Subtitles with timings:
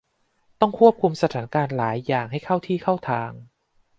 [0.59, 3.31] ต้องควบคุมสถานการณ์หลายอย่างให้เข้าที่เข้าทาง